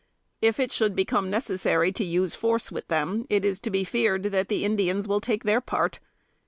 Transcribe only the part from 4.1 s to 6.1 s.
that the Indians will take their part.